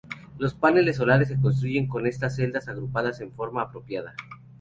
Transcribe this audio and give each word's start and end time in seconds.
Los 0.39 0.55
paneles 0.55 0.95
solares 0.95 1.27
se 1.27 1.39
construyen 1.39 1.85
con 1.87 2.07
estas 2.07 2.35
celdas 2.35 2.67
agrupadas 2.67 3.21
en 3.21 3.31
forma 3.33 3.61
apropiada. 3.61 4.15